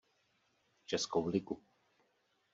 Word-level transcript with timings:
Českou 0.85 1.27
ligu. 1.27 1.63